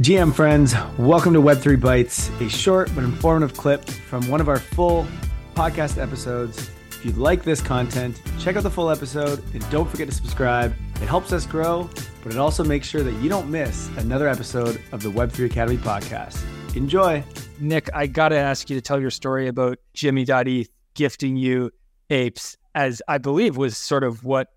GM 0.00 0.32
friends, 0.32 0.76
welcome 0.96 1.32
to 1.32 1.42
Web3 1.42 1.80
Bites, 1.80 2.30
a 2.40 2.48
short 2.48 2.88
but 2.94 3.02
informative 3.02 3.56
clip 3.56 3.84
from 3.84 4.28
one 4.28 4.40
of 4.40 4.48
our 4.48 4.60
full 4.60 5.08
podcast 5.56 6.00
episodes. 6.00 6.70
If 6.90 7.04
you 7.04 7.10
like 7.14 7.42
this 7.42 7.60
content, 7.60 8.22
check 8.38 8.54
out 8.54 8.62
the 8.62 8.70
full 8.70 8.90
episode 8.90 9.42
and 9.54 9.70
don't 9.70 9.90
forget 9.90 10.08
to 10.08 10.14
subscribe. 10.14 10.72
It 11.02 11.08
helps 11.08 11.32
us 11.32 11.46
grow, 11.46 11.90
but 12.22 12.32
it 12.32 12.38
also 12.38 12.62
makes 12.62 12.86
sure 12.86 13.02
that 13.02 13.14
you 13.14 13.28
don't 13.28 13.50
miss 13.50 13.88
another 13.96 14.28
episode 14.28 14.80
of 14.92 15.02
the 15.02 15.10
Web3 15.10 15.46
Academy 15.46 15.78
podcast. 15.78 16.44
Enjoy. 16.76 17.24
Nick, 17.58 17.90
I 17.92 18.06
got 18.06 18.28
to 18.28 18.36
ask 18.36 18.70
you 18.70 18.76
to 18.76 18.80
tell 18.80 19.00
your 19.00 19.10
story 19.10 19.48
about 19.48 19.78
Jimmy.eth 19.94 20.68
gifting 20.94 21.36
you 21.36 21.72
apes, 22.08 22.56
as 22.72 23.02
I 23.08 23.18
believe 23.18 23.56
was 23.56 23.76
sort 23.76 24.04
of 24.04 24.22
what 24.22 24.52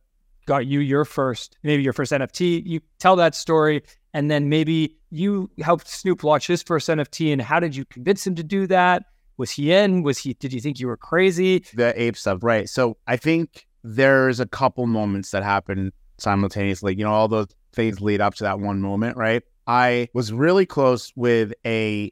got 0.52 0.68
you 0.68 0.82
your 0.82 1.06
first, 1.06 1.56
maybe 1.64 1.82
your 1.82 1.94
first 1.94 2.12
NFT. 2.12 2.62
You 2.66 2.82
tell 3.00 3.16
that 3.16 3.36
story 3.36 3.84
and 4.14 4.30
then 4.30 4.50
maybe 4.50 4.98
you 5.10 5.50
helped 5.62 5.88
Snoop 5.88 6.26
launch 6.26 6.46
his 6.46 6.62
first 6.62 6.90
NFT. 6.90 7.32
And 7.32 7.42
how 7.42 7.62
did 7.62 7.74
you 7.74 7.86
convince 7.86 8.28
him 8.28 8.36
to 8.36 8.44
do 8.44 8.68
that? 8.68 9.04
Was 9.38 9.50
he 9.50 9.72
in? 9.72 10.04
Was 10.04 10.18
he? 10.18 10.34
Did 10.34 10.52
you 10.52 10.60
think 10.60 10.78
you 10.78 10.88
were 10.88 10.98
crazy? 10.98 11.64
The 11.74 11.94
ape 12.00 12.18
stuff, 12.18 12.40
right? 12.44 12.68
So 12.68 12.98
I 13.08 13.16
think 13.16 13.66
there's 13.86 14.42
a 14.42 14.46
couple 14.46 14.88
moments 14.88 15.32
that 15.32 15.42
happen 15.42 15.94
simultaneously. 16.18 16.96
You 16.98 17.06
know, 17.06 17.14
all 17.14 17.30
those 17.30 17.48
things 17.72 18.02
lead 18.02 18.20
up 18.20 18.36
to 18.36 18.44
that 18.44 18.60
one 18.60 18.82
moment, 18.82 19.16
right? 19.16 19.44
I 19.68 20.10
was 20.14 20.34
really 20.34 20.66
close 20.66 21.14
with 21.16 21.54
a 21.66 22.12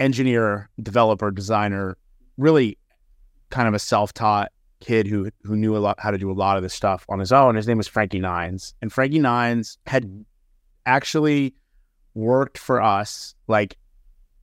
engineer, 0.00 0.68
developer, 0.82 1.30
designer, 1.30 1.96
really 2.38 2.76
kind 3.50 3.68
of 3.68 3.74
a 3.74 3.78
self-taught 3.78 4.50
kid 4.80 5.06
who 5.06 5.30
who 5.42 5.56
knew 5.56 5.76
a 5.76 5.78
lot 5.78 5.98
how 5.98 6.10
to 6.10 6.18
do 6.18 6.30
a 6.30 6.34
lot 6.34 6.56
of 6.56 6.62
this 6.62 6.74
stuff 6.74 7.04
on 7.08 7.18
his 7.18 7.32
own. 7.32 7.54
His 7.54 7.66
name 7.66 7.78
was 7.78 7.88
Frankie 7.88 8.20
Nines, 8.20 8.74
and 8.82 8.92
Frankie 8.92 9.18
Nines 9.18 9.78
had 9.86 10.24
actually 10.84 11.54
worked 12.14 12.58
for 12.58 12.80
us 12.80 13.34
like 13.48 13.76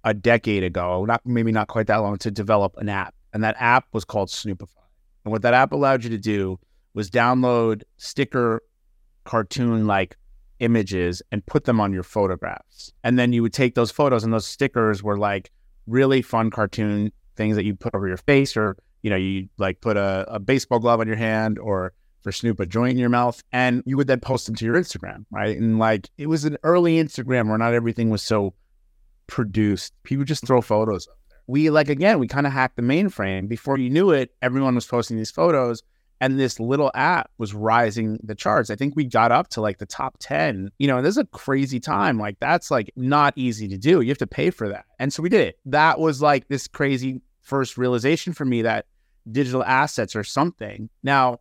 a 0.03 0.13
decade 0.13 0.63
ago, 0.63 1.05
not 1.05 1.21
maybe 1.25 1.51
not 1.51 1.67
quite 1.67 1.87
that 1.87 1.97
long, 1.97 2.17
to 2.17 2.31
develop 2.31 2.75
an 2.77 2.89
app. 2.89 3.15
And 3.33 3.43
that 3.43 3.55
app 3.57 3.85
was 3.93 4.05
called 4.05 4.29
Snoopify. 4.29 4.67
And 5.25 5.31
what 5.31 5.41
that 5.41 5.53
app 5.53 5.71
allowed 5.71 6.03
you 6.03 6.09
to 6.11 6.17
do 6.17 6.59
was 6.93 7.09
download 7.09 7.83
sticker 7.97 8.61
cartoon 9.23 9.87
like 9.87 10.17
images 10.59 11.21
and 11.31 11.45
put 11.45 11.63
them 11.65 11.79
on 11.79 11.93
your 11.93 12.03
photographs. 12.03 12.91
And 13.03 13.17
then 13.17 13.33
you 13.33 13.41
would 13.41 13.53
take 13.53 13.75
those 13.75 13.91
photos 13.91 14.23
and 14.23 14.33
those 14.33 14.45
stickers 14.45 15.01
were 15.01 15.17
like 15.17 15.51
really 15.87 16.21
fun 16.21 16.51
cartoon 16.51 17.11
things 17.35 17.55
that 17.55 17.65
you 17.65 17.75
put 17.75 17.95
over 17.95 18.07
your 18.07 18.17
face 18.17 18.55
or, 18.55 18.77
you 19.03 19.09
know, 19.09 19.15
you 19.15 19.49
like 19.57 19.81
put 19.81 19.97
a, 19.97 20.25
a 20.27 20.39
baseball 20.39 20.79
glove 20.79 20.99
on 20.99 21.07
your 21.07 21.17
hand 21.17 21.59
or 21.59 21.93
for 22.21 22.31
Snoop 22.31 22.59
a 22.59 22.65
joint 22.65 22.93
in 22.93 22.97
your 22.97 23.09
mouth, 23.09 23.43
and 23.51 23.83
you 23.85 23.97
would 23.97 24.07
then 24.07 24.21
post 24.21 24.45
them 24.45 24.55
to 24.55 24.65
your 24.65 24.75
Instagram, 24.75 25.25
right? 25.29 25.57
And 25.57 25.77
like 25.77 26.09
it 26.17 26.27
was 26.27 26.45
an 26.45 26.57
early 26.63 26.95
Instagram 26.95 27.49
where 27.49 27.57
not 27.57 27.73
everything 27.73 28.09
was 28.09 28.23
so 28.23 28.55
produced. 29.27 29.93
People 30.03 30.25
just 30.25 30.47
throw 30.47 30.61
photos 30.61 31.07
up. 31.07 31.17
We 31.45 31.69
like 31.69 31.89
again, 31.89 32.19
we 32.19 32.27
kind 32.27 32.47
of 32.47 32.53
hacked 32.53 32.77
the 32.77 32.81
mainframe. 32.81 33.47
Before 33.49 33.77
you 33.77 33.89
knew 33.89 34.11
it, 34.11 34.33
everyone 34.41 34.73
was 34.73 34.87
posting 34.87 35.17
these 35.17 35.31
photos. 35.31 35.83
And 36.21 36.39
this 36.39 36.57
little 36.57 36.89
app 36.95 37.31
was 37.37 37.53
rising 37.53 38.17
the 38.23 38.35
charts. 38.35 38.69
I 38.69 38.77
think 38.77 38.95
we 38.95 39.03
got 39.03 39.33
up 39.33 39.49
to 39.49 39.61
like 39.61 39.79
the 39.79 39.85
top 39.85 40.15
10. 40.21 40.71
You 40.79 40.87
know, 40.87 41.01
this 41.01 41.09
is 41.09 41.17
a 41.17 41.25
crazy 41.25 41.81
time. 41.81 42.17
Like, 42.17 42.39
that's 42.39 42.71
like 42.71 42.93
not 42.95 43.33
easy 43.35 43.67
to 43.67 43.77
do. 43.77 43.99
You 43.99 44.07
have 44.07 44.17
to 44.19 44.27
pay 44.27 44.49
for 44.49 44.69
that. 44.69 44.85
And 44.99 45.11
so 45.11 45.21
we 45.21 45.27
did 45.27 45.41
it. 45.41 45.59
That 45.65 45.99
was 45.99 46.21
like 46.21 46.47
this 46.47 46.65
crazy 46.65 47.19
first 47.41 47.77
realization 47.77 48.31
for 48.31 48.45
me 48.45 48.61
that 48.61 48.85
digital 49.31 49.63
assets 49.63 50.15
or 50.15 50.23
something. 50.23 50.89
Now, 51.03 51.39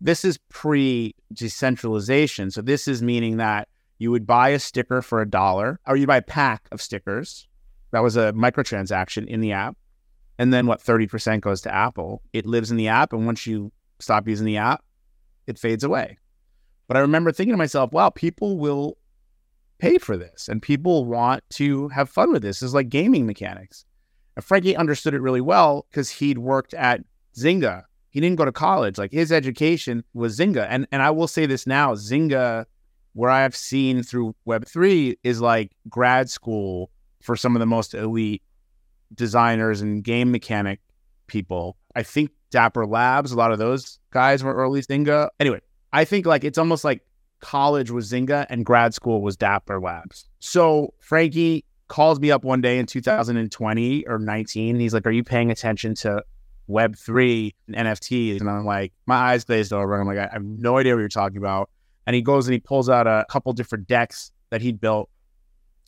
this 0.00 0.24
is 0.24 0.38
pre 0.48 1.14
decentralization. 1.32 2.50
So 2.50 2.62
this 2.62 2.88
is 2.88 3.02
meaning 3.02 3.36
that 3.36 3.68
you 3.98 4.10
would 4.10 4.26
buy 4.26 4.48
a 4.50 4.58
sticker 4.58 5.02
for 5.02 5.20
a 5.20 5.28
dollar 5.28 5.78
or 5.86 5.96
you 5.96 6.06
buy 6.06 6.16
a 6.16 6.22
pack 6.22 6.66
of 6.72 6.80
stickers. 6.80 7.46
That 7.92 8.02
was 8.02 8.16
a 8.16 8.32
microtransaction 8.32 9.26
in 9.26 9.40
the 9.40 9.52
app. 9.52 9.76
And 10.38 10.54
then 10.54 10.66
what 10.66 10.80
30% 10.80 11.42
goes 11.42 11.60
to 11.62 11.74
Apple. 11.74 12.22
It 12.32 12.46
lives 12.46 12.70
in 12.70 12.78
the 12.78 12.88
app. 12.88 13.12
And 13.12 13.26
once 13.26 13.46
you 13.46 13.70
stop 13.98 14.26
using 14.26 14.46
the 14.46 14.56
app, 14.56 14.82
it 15.46 15.58
fades 15.58 15.84
away. 15.84 16.16
But 16.88 16.96
I 16.96 17.00
remember 17.00 17.30
thinking 17.30 17.52
to 17.52 17.58
myself, 17.58 17.92
wow, 17.92 18.08
people 18.08 18.56
will 18.56 18.96
pay 19.78 19.98
for 19.98 20.16
this 20.16 20.48
and 20.48 20.62
people 20.62 21.04
want 21.04 21.42
to 21.50 21.88
have 21.88 22.08
fun 22.08 22.32
with 22.32 22.42
this. 22.42 22.62
It's 22.62 22.74
like 22.74 22.88
gaming 22.88 23.26
mechanics. 23.26 23.84
And 24.36 24.44
Frankie 24.44 24.76
understood 24.76 25.14
it 25.14 25.20
really 25.20 25.40
well 25.40 25.86
because 25.90 26.08
he'd 26.10 26.38
worked 26.38 26.72
at 26.74 27.00
Zynga 27.36 27.84
he 28.10 28.20
didn't 28.20 28.36
go 28.36 28.44
to 28.44 28.52
college. 28.52 28.98
Like 28.98 29.12
his 29.12 29.32
education 29.32 30.04
was 30.12 30.38
Zynga. 30.38 30.66
And 30.68 30.86
and 30.92 31.00
I 31.00 31.10
will 31.10 31.28
say 31.28 31.46
this 31.46 31.66
now, 31.66 31.94
Zynga, 31.94 32.66
where 33.14 33.30
I 33.30 33.42
have 33.42 33.56
seen 33.56 34.02
through 34.02 34.34
Web 34.44 34.66
three, 34.66 35.16
is 35.24 35.40
like 35.40 35.72
grad 35.88 36.28
school 36.28 36.90
for 37.22 37.36
some 37.36 37.56
of 37.56 37.60
the 37.60 37.66
most 37.66 37.94
elite 37.94 38.42
designers 39.14 39.80
and 39.80 40.04
game 40.04 40.30
mechanic 40.30 40.80
people. 41.26 41.76
I 41.94 42.02
think 42.02 42.30
Dapper 42.50 42.86
Labs, 42.86 43.32
a 43.32 43.36
lot 43.36 43.52
of 43.52 43.58
those 43.58 43.98
guys 44.10 44.42
were 44.42 44.54
early 44.54 44.82
Zynga. 44.82 45.28
Anyway, 45.38 45.60
I 45.92 46.04
think 46.04 46.26
like 46.26 46.44
it's 46.44 46.58
almost 46.58 46.84
like 46.84 47.02
college 47.40 47.90
was 47.90 48.10
Zynga 48.10 48.44
and 48.50 48.66
grad 48.66 48.92
school 48.92 49.22
was 49.22 49.36
Dapper 49.36 49.80
Labs. 49.80 50.28
So 50.40 50.94
Frankie 50.98 51.64
calls 51.86 52.20
me 52.20 52.30
up 52.30 52.44
one 52.44 52.60
day 52.60 52.78
in 52.78 52.86
2020 52.86 54.06
or 54.06 54.18
19. 54.18 54.80
He's 54.80 54.94
like, 54.94 55.06
Are 55.06 55.12
you 55.12 55.22
paying 55.22 55.52
attention 55.52 55.94
to 55.96 56.24
Web3 56.68 57.54
and 57.68 57.76
NFTs. 57.76 58.40
And 58.40 58.50
I'm 58.50 58.64
like, 58.64 58.92
my 59.06 59.16
eyes 59.16 59.44
glazed 59.44 59.72
over. 59.72 60.00
I'm 60.00 60.06
like, 60.06 60.18
I 60.18 60.28
have 60.32 60.44
no 60.44 60.78
idea 60.78 60.94
what 60.94 61.00
you're 61.00 61.08
talking 61.08 61.38
about. 61.38 61.70
And 62.06 62.14
he 62.14 62.22
goes 62.22 62.46
and 62.46 62.52
he 62.52 62.60
pulls 62.60 62.88
out 62.88 63.06
a 63.06 63.24
couple 63.28 63.52
different 63.52 63.86
decks 63.86 64.32
that 64.50 64.60
he'd 64.60 64.80
built. 64.80 65.08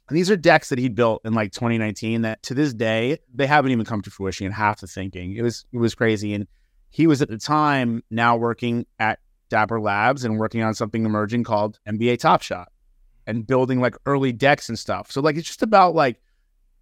And 0.08 0.16
these 0.16 0.30
are 0.30 0.36
decks 0.36 0.68
that 0.68 0.78
he'd 0.78 0.94
built 0.94 1.22
in 1.24 1.32
like 1.32 1.52
2019 1.52 2.22
that 2.22 2.42
to 2.44 2.54
this 2.54 2.74
day, 2.74 3.18
they 3.34 3.46
haven't 3.46 3.72
even 3.72 3.84
come 3.84 4.02
to 4.02 4.10
fruition 4.10 4.46
in 4.46 4.52
half 4.52 4.80
the 4.80 4.86
thinking. 4.86 5.36
It 5.36 5.42
was, 5.42 5.64
it 5.72 5.78
was 5.78 5.94
crazy. 5.94 6.34
And 6.34 6.46
he 6.90 7.06
was 7.06 7.22
at 7.22 7.28
the 7.28 7.38
time 7.38 8.02
now 8.10 8.36
working 8.36 8.86
at 8.98 9.20
Dapper 9.48 9.80
Labs 9.80 10.24
and 10.24 10.38
working 10.38 10.62
on 10.62 10.74
something 10.74 11.04
emerging 11.04 11.44
called 11.44 11.78
NBA 11.88 12.18
Top 12.18 12.42
Shot 12.42 12.70
and 13.26 13.46
building 13.46 13.80
like 13.80 13.96
early 14.06 14.32
decks 14.32 14.68
and 14.68 14.78
stuff. 14.78 15.10
So 15.10 15.20
like, 15.20 15.36
it's 15.36 15.46
just 15.46 15.62
about 15.62 15.94
like 15.94 16.20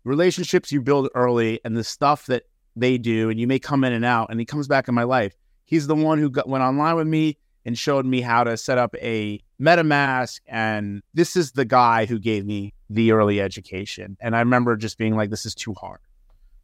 relationships 0.05 0.72
you 0.72 0.81
build 0.81 1.09
early 1.15 1.61
and 1.65 1.77
the 1.77 1.84
stuff 1.84 2.27
that 2.27 2.45
they 2.80 2.98
do, 2.98 3.30
and 3.30 3.38
you 3.38 3.46
may 3.46 3.58
come 3.58 3.84
in 3.84 3.92
and 3.92 4.04
out. 4.04 4.30
And 4.30 4.41
he 4.41 4.46
comes 4.46 4.66
back 4.66 4.88
in 4.88 4.94
my 4.94 5.04
life. 5.04 5.34
He's 5.64 5.86
the 5.86 5.94
one 5.94 6.18
who 6.18 6.30
got, 6.30 6.48
went 6.48 6.64
online 6.64 6.96
with 6.96 7.06
me 7.06 7.38
and 7.64 7.78
showed 7.78 8.06
me 8.06 8.20
how 8.20 8.42
to 8.42 8.56
set 8.56 8.78
up 8.78 8.94
a 8.96 9.41
MetaMask. 9.60 10.41
And 10.48 11.02
this 11.14 11.36
is 11.36 11.52
the 11.52 11.64
guy 11.64 12.06
who 12.06 12.18
gave 12.18 12.44
me 12.44 12.74
the 12.88 13.12
early 13.12 13.41
education. 13.41 14.16
And 14.20 14.34
I 14.34 14.41
remember 14.41 14.76
just 14.76 14.98
being 14.98 15.14
like, 15.14 15.30
this 15.30 15.46
is 15.46 15.54
too 15.54 15.74
hard. 15.74 16.00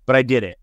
But 0.06 0.16
I 0.16 0.22
did 0.22 0.42
it. 0.42 0.58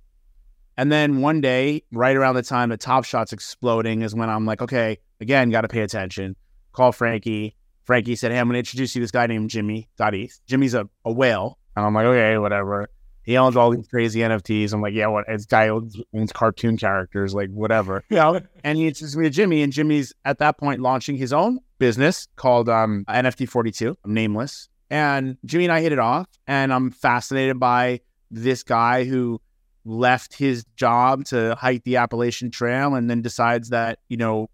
And 0.75 0.91
then 0.91 1.21
one 1.21 1.39
day, 1.39 1.83
right 1.91 2.15
around 2.15 2.35
the 2.35 2.41
time 2.41 2.69
that 2.69 2.79
Top 2.79 3.05
Shot's 3.05 3.31
exploding, 3.31 4.01
is 4.01 4.15
when 4.15 4.29
I'm 4.29 4.45
like, 4.45 4.61
okay, 4.61 4.97
again, 5.21 5.51
got 5.51 5.61
to 5.61 5.67
pay 5.67 5.81
attention. 5.81 6.35
Call 6.71 6.91
Frankie. 6.91 7.55
Frankie 7.85 8.15
said, 8.15 8.31
hey, 8.31 8.39
I'm 8.39 8.47
going 8.47 8.53
to 8.53 8.59
introduce 8.59 8.95
you 8.95 8.99
to 8.99 9.03
this 9.03 9.11
guy 9.11 9.27
named 9.27 9.51
Jimmy 9.51 9.87
Eth. 9.99 10.39
Jimmy's 10.47 10.73
a, 10.73 10.89
a 11.05 11.11
whale. 11.11 11.59
And 11.75 11.85
I'm 11.85 11.93
like, 11.93 12.05
okay, 12.05 12.37
whatever. 12.37 12.89
He 13.23 13.37
owns 13.37 13.55
all 13.55 13.71
these 13.71 13.87
crazy 13.87 14.19
NFTs. 14.19 14.73
I'm 14.73 14.81
like, 14.81 14.93
yeah, 14.93 15.07
what? 15.07 15.25
This 15.27 15.45
guy 15.45 15.69
owns, 15.69 15.95
cartoon 16.33 16.77
characters, 16.77 17.33
like 17.33 17.49
whatever. 17.49 18.03
Yeah. 18.09 18.39
and 18.63 18.77
he 18.77 18.87
introduced 18.87 19.15
me 19.15 19.23
to 19.23 19.29
Jimmy, 19.29 19.61
and 19.63 19.71
Jimmy's 19.71 20.13
at 20.25 20.39
that 20.39 20.57
point 20.57 20.81
launching 20.81 21.15
his 21.15 21.31
own 21.33 21.59
business 21.79 22.27
called 22.35 22.69
um, 22.69 23.05
NFT 23.07 23.47
42, 23.47 23.97
nameless. 24.05 24.69
And 24.89 25.37
Jimmy 25.45 25.65
and 25.65 25.71
I 25.71 25.81
hit 25.81 25.91
it 25.91 25.99
off, 25.99 26.27
and 26.47 26.71
I'm 26.73 26.91
fascinated 26.91 27.59
by 27.59 28.01
this 28.29 28.61
guy 28.63 29.05
who 29.05 29.41
left 29.85 30.33
his 30.33 30.65
job 30.75 31.25
to 31.25 31.55
hike 31.55 31.83
the 31.83 31.97
Appalachian 31.97 32.51
Trail 32.51 32.95
and 32.95 33.09
then 33.09 33.21
decides 33.21 33.69
that, 33.69 33.99
you 34.09 34.17
know, 34.17 34.49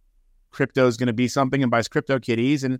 crypto 0.51 0.87
is 0.87 0.97
going 0.97 1.07
to 1.07 1.13
be 1.13 1.27
something 1.27 1.61
and 1.61 1.69
buys 1.69 1.87
crypto 1.87 2.19
kitties. 2.19 2.63
And 2.63 2.79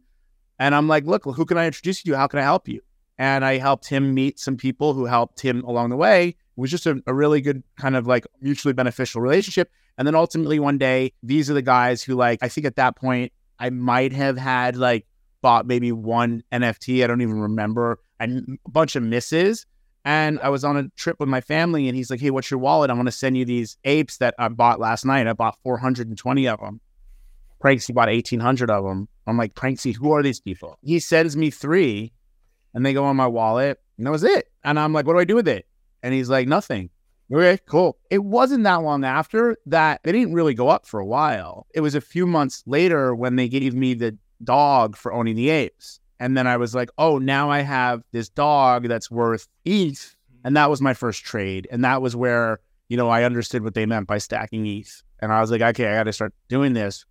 and 0.58 0.76
I'm 0.76 0.88
like, 0.88 1.06
look, 1.06 1.24
who 1.24 1.46
can 1.46 1.58
I 1.58 1.68
introduce 1.68 2.06
you 2.06 2.14
to? 2.14 2.18
How 2.18 2.28
can 2.28 2.40
I 2.40 2.44
help 2.44 2.68
you? 2.68 2.82
And 3.20 3.44
I 3.44 3.58
helped 3.58 3.88
him 3.88 4.14
meet 4.14 4.40
some 4.40 4.56
people 4.56 4.94
who 4.94 5.06
helped 5.06 5.42
him 5.42 5.62
along 5.66 5.90
the 5.90 5.98
way. 5.98 6.30
It 6.30 6.36
was 6.56 6.72
just 6.72 6.88
a, 6.88 7.04
a, 7.06 7.14
really 7.14 7.42
good 7.42 7.62
kind 7.78 7.98
of 7.98 8.08
like 8.08 8.26
mutually 8.42 8.74
beneficial 8.74 9.22
relationship. 9.22 9.70
And 9.98 10.08
then 10.08 10.16
ultimately 10.16 10.58
one 10.58 10.78
day, 10.78 11.12
these 11.22 11.50
are 11.50 11.54
the 11.54 11.62
guys 11.62 12.02
who 12.02 12.16
like 12.16 12.40
I 12.42 12.48
think 12.48 12.66
at 12.66 12.78
that 12.78 12.96
point 12.96 13.34
I 13.60 13.70
might 13.70 14.14
have 14.14 14.38
had 14.38 14.78
like 14.78 15.06
bought 15.42 15.68
maybe 15.68 15.92
one 15.92 16.44
NFT. 16.54 17.04
I 17.04 17.08
don't 17.08 17.22
even 17.22 17.42
remember. 17.42 18.00
And 18.22 18.58
a 18.66 18.70
bunch 18.72 18.96
of 18.96 19.04
misses. 19.04 19.66
And 20.06 20.40
I 20.40 20.48
was 20.48 20.64
on 20.64 20.78
a 20.78 20.88
trip 20.96 21.18
with 21.20 21.28
my 21.28 21.42
family, 21.42 21.90
and 21.90 21.96
he's 21.96 22.10
like, 22.10 22.22
"Hey, 22.22 22.32
what's 22.32 22.50
your 22.50 22.60
wallet? 22.60 22.90
I 22.90 22.94
want 22.94 23.08
to 23.08 23.12
send 23.12 23.38
you 23.38 23.44
these 23.44 23.78
apes 23.84 24.18
that 24.18 24.34
I 24.40 24.48
bought 24.48 24.80
last 24.80 25.06
night. 25.06 25.28
I 25.28 25.34
bought 25.34 25.58
420 25.62 26.48
of 26.48 26.60
them. 26.62 26.80
Pranksy 27.62 27.94
bought 27.94 28.08
1,800 28.08 28.72
of 28.72 28.86
them. 28.86 29.10
I'm 29.28 29.38
like, 29.38 29.56
Pranksy, 29.56 29.94
who 29.94 30.14
are 30.14 30.24
these 30.24 30.40
people? 30.40 30.80
He 30.82 31.00
sends 31.00 31.36
me 31.36 31.52
three, 31.52 32.14
and 32.74 32.86
they 32.86 32.94
go 32.94 33.06
on 33.06 33.16
my 33.16 33.28
wallet, 33.28 33.80
and 33.98 34.06
that 34.06 34.12
was 34.12 34.24
it. 34.24 34.50
And 34.64 34.80
I'm 34.80 34.94
like, 34.94 35.06
what 35.06 35.14
do 35.14 35.20
I 35.20 35.26
do 35.26 35.36
with 35.36 35.48
it? 35.48 35.68
And 36.04 36.14
he's 36.14 36.30
like, 36.30 36.48
nothing. 36.48 36.90
Okay, 37.32 37.60
cool. 37.68 37.98
It 38.10 38.24
wasn't 38.24 38.64
that 38.64 38.82
long 38.82 39.04
after 39.04 39.58
that 39.68 40.02
they 40.04 40.12
didn't 40.12 40.34
really 40.34 40.56
go 40.56 40.70
up 40.70 40.88
for 40.88 41.00
a 41.00 41.06
while. 41.06 41.68
It 41.76 41.82
was 41.82 41.94
a 41.94 42.02
few 42.02 42.26
months 42.26 42.64
later 42.66 43.14
when 43.14 43.36
they 43.36 43.48
gave 43.48 43.76
me 43.76 43.94
the 43.94 44.18
dog 44.44 44.96
for 44.96 45.14
owning 45.14 45.36
the 45.36 45.50
apes. 45.50 46.00
And 46.20 46.36
then 46.36 46.48
I 46.48 46.58
was 46.58 46.74
like, 46.74 46.90
oh, 46.98 47.18
now 47.18 47.52
I 47.52 47.60
have 47.62 48.04
this 48.12 48.30
dog 48.30 48.88
that's 48.88 49.12
worth 49.12 49.48
ETH. 49.64 50.16
And 50.44 50.58
that 50.58 50.70
was 50.70 50.82
my 50.82 50.94
first 50.94 51.24
trade. 51.24 51.68
And 51.72 51.84
that 51.84 52.02
was 52.02 52.16
where, 52.16 52.60
you 52.88 52.98
know, 52.98 53.10
I 53.10 53.24
understood 53.24 53.64
what 53.64 53.74
they 53.76 53.86
meant 53.86 54.08
by 54.08 54.18
stacking 54.18 54.66
ETH. 54.66 55.04
And 55.20 55.32
I 55.32 55.40
was 55.40 55.52
like, 55.52 55.62
okay, 55.62 55.88
I 55.88 55.98
got 55.98 56.04
to 56.06 56.14
start 56.14 56.34
doing 56.48 56.74
this. 56.74 57.06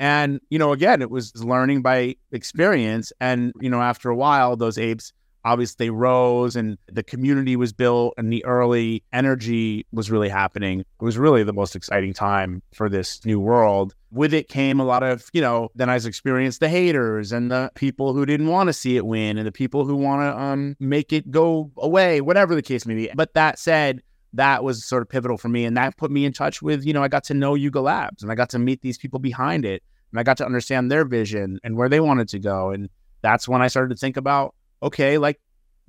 And, 0.00 0.40
you 0.48 0.58
know, 0.58 0.72
again, 0.72 1.02
it 1.02 1.10
was 1.10 1.36
learning 1.44 1.82
by 1.82 2.16
experience. 2.32 3.12
And, 3.20 3.52
you 3.60 3.68
know, 3.68 3.82
after 3.82 4.08
a 4.08 4.16
while, 4.16 4.56
those 4.56 4.78
apes 4.78 5.12
obviously 5.44 5.90
rose 5.90 6.56
and 6.56 6.78
the 6.86 7.02
community 7.02 7.54
was 7.54 7.72
built 7.72 8.14
and 8.16 8.32
the 8.32 8.44
early 8.44 9.02
energy 9.12 9.86
was 9.92 10.10
really 10.10 10.28
happening. 10.28 10.80
It 10.80 11.04
was 11.04 11.18
really 11.18 11.42
the 11.42 11.52
most 11.52 11.76
exciting 11.76 12.14
time 12.14 12.62
for 12.72 12.88
this 12.88 13.24
new 13.26 13.38
world. 13.38 13.94
With 14.10 14.34
it 14.34 14.48
came 14.48 14.80
a 14.80 14.84
lot 14.84 15.02
of, 15.02 15.28
you 15.32 15.40
know, 15.40 15.70
then 15.74 15.90
I 15.90 15.96
experienced 15.96 16.60
the 16.60 16.68
haters 16.68 17.30
and 17.30 17.50
the 17.50 17.70
people 17.74 18.14
who 18.14 18.24
didn't 18.24 18.48
want 18.48 18.68
to 18.68 18.72
see 18.72 18.96
it 18.96 19.06
win 19.06 19.36
and 19.36 19.46
the 19.46 19.52
people 19.52 19.84
who 19.84 19.96
want 19.96 20.22
to 20.22 20.38
um, 20.38 20.76
make 20.80 21.12
it 21.12 21.30
go 21.30 21.70
away, 21.76 22.22
whatever 22.22 22.54
the 22.54 22.62
case 22.62 22.86
may 22.86 22.94
be. 22.94 23.10
But 23.14 23.34
that 23.34 23.58
said, 23.58 24.02
that 24.32 24.62
was 24.62 24.84
sort 24.84 25.02
of 25.02 25.08
pivotal 25.08 25.36
for 25.36 25.48
me. 25.48 25.64
And 25.64 25.76
that 25.76 25.96
put 25.96 26.10
me 26.10 26.24
in 26.24 26.32
touch 26.32 26.62
with, 26.62 26.84
you 26.84 26.92
know, 26.92 27.02
I 27.02 27.08
got 27.08 27.24
to 27.24 27.34
know 27.34 27.54
Yuga 27.54 27.80
Labs 27.80 28.22
and 28.22 28.30
I 28.30 28.34
got 28.34 28.50
to 28.50 28.58
meet 28.58 28.80
these 28.82 28.98
people 28.98 29.18
behind 29.18 29.64
it 29.64 29.82
and 30.12 30.20
I 30.20 30.22
got 30.22 30.36
to 30.38 30.46
understand 30.46 30.90
their 30.90 31.04
vision 31.04 31.58
and 31.62 31.76
where 31.76 31.88
they 31.88 32.00
wanted 32.00 32.28
to 32.30 32.38
go. 32.38 32.70
And 32.70 32.88
that's 33.22 33.48
when 33.48 33.62
I 33.62 33.68
started 33.68 33.94
to 33.94 34.00
think 34.00 34.16
about 34.16 34.54
okay, 34.82 35.18
like, 35.18 35.38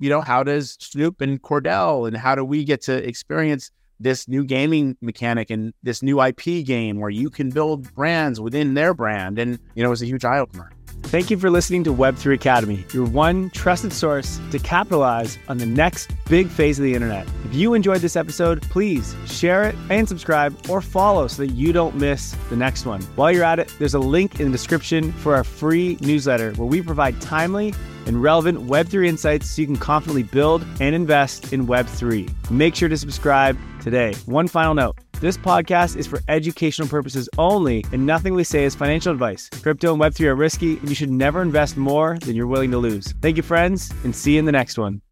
you 0.00 0.10
know, 0.10 0.20
how 0.20 0.42
does 0.42 0.76
Snoop 0.80 1.20
and 1.20 1.40
Cordell 1.42 2.06
and 2.06 2.16
how 2.16 2.34
do 2.34 2.44
we 2.44 2.64
get 2.64 2.82
to 2.82 3.08
experience 3.08 3.70
this 4.00 4.28
new 4.28 4.44
gaming 4.44 4.96
mechanic 5.00 5.48
and 5.48 5.72
this 5.82 6.02
new 6.02 6.20
IP 6.20 6.64
game 6.66 7.00
where 7.00 7.08
you 7.08 7.30
can 7.30 7.48
build 7.48 7.92
brands 7.94 8.40
within 8.40 8.74
their 8.74 8.92
brand? 8.92 9.38
And, 9.38 9.58
you 9.74 9.82
know, 9.82 9.88
it 9.88 9.90
was 9.90 10.02
a 10.02 10.06
huge 10.06 10.24
eye 10.24 10.38
opener. 10.38 10.70
Thank 11.12 11.30
you 11.30 11.36
for 11.36 11.50
listening 11.50 11.84
to 11.84 11.92
Web3 11.92 12.32
Academy, 12.32 12.86
your 12.94 13.04
one 13.04 13.50
trusted 13.50 13.92
source 13.92 14.40
to 14.50 14.58
capitalize 14.58 15.38
on 15.46 15.58
the 15.58 15.66
next 15.66 16.10
big 16.24 16.48
phase 16.48 16.78
of 16.78 16.84
the 16.84 16.94
internet. 16.94 17.28
If 17.44 17.54
you 17.54 17.74
enjoyed 17.74 18.00
this 18.00 18.16
episode, 18.16 18.62
please 18.62 19.14
share 19.26 19.64
it 19.64 19.74
and 19.90 20.08
subscribe 20.08 20.56
or 20.70 20.80
follow 20.80 21.26
so 21.26 21.42
that 21.42 21.52
you 21.52 21.70
don't 21.70 21.96
miss 21.96 22.34
the 22.48 22.56
next 22.56 22.86
one. 22.86 23.02
While 23.16 23.30
you're 23.30 23.44
at 23.44 23.58
it, 23.58 23.70
there's 23.78 23.92
a 23.92 23.98
link 23.98 24.40
in 24.40 24.46
the 24.46 24.52
description 24.52 25.12
for 25.12 25.36
our 25.36 25.44
free 25.44 25.98
newsletter 26.00 26.54
where 26.54 26.66
we 26.66 26.80
provide 26.80 27.20
timely 27.20 27.74
and 28.06 28.22
relevant 28.22 28.66
Web3 28.66 29.06
insights 29.06 29.50
so 29.50 29.60
you 29.60 29.66
can 29.66 29.76
confidently 29.76 30.22
build 30.22 30.64
and 30.80 30.94
invest 30.94 31.52
in 31.52 31.66
Web3. 31.66 32.50
Make 32.50 32.74
sure 32.74 32.88
to 32.88 32.96
subscribe 32.96 33.58
today. 33.82 34.14
One 34.24 34.48
final 34.48 34.72
note. 34.72 34.96
This 35.22 35.38
podcast 35.38 35.96
is 35.96 36.08
for 36.08 36.18
educational 36.26 36.88
purposes 36.88 37.28
only, 37.38 37.84
and 37.92 38.04
nothing 38.04 38.34
we 38.34 38.42
say 38.42 38.64
is 38.64 38.74
financial 38.74 39.12
advice. 39.12 39.48
Crypto 39.62 39.92
and 39.92 40.02
Web3 40.02 40.26
are 40.26 40.34
risky, 40.34 40.78
and 40.78 40.88
you 40.88 40.96
should 40.96 41.12
never 41.12 41.42
invest 41.42 41.76
more 41.76 42.18
than 42.22 42.34
you're 42.34 42.48
willing 42.48 42.72
to 42.72 42.78
lose. 42.78 43.14
Thank 43.22 43.36
you, 43.36 43.44
friends, 43.44 43.94
and 44.02 44.16
see 44.16 44.32
you 44.32 44.40
in 44.40 44.46
the 44.46 44.50
next 44.50 44.78
one. 44.78 45.00